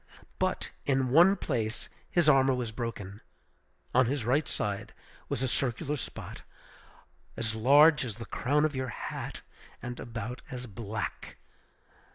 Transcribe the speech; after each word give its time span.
But 0.39 0.71
in 0.83 1.11
one 1.11 1.35
place 1.35 1.87
his 2.09 2.27
armor 2.27 2.55
was 2.55 2.71
broken. 2.71 3.21
On 3.93 4.07
his 4.07 4.25
right 4.25 4.47
side 4.47 4.95
was 5.29 5.43
a 5.43 5.47
circular 5.47 5.95
spot, 5.95 6.41
as 7.37 7.53
large 7.53 8.03
as 8.03 8.15
the 8.15 8.25
crown 8.25 8.65
of 8.65 8.75
your 8.75 8.87
hat, 8.89 9.41
and 9.79 9.99
about 9.99 10.41
as 10.49 10.65
black! 10.65 11.37